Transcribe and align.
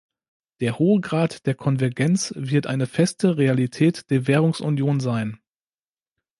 Der 0.61 0.79
hohe 0.79 0.99
Grad 0.99 1.45
der 1.45 1.53
Konvergenz 1.53 2.33
wird 2.35 2.65
eine 2.65 2.87
feste 2.87 3.37
Realität 3.37 4.09
der 4.09 4.25
Währungsunion 4.25 4.99
sein. 4.99 5.37